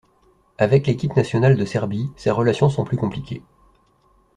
Avec 0.57 0.87
l'équipe 0.87 1.15
nationale 1.15 1.55
de 1.55 1.63
Serbie, 1.63 2.09
ces 2.15 2.31
relations 2.31 2.69
sont 2.69 2.83
plus 2.85 2.97
compliquées. 2.97 3.43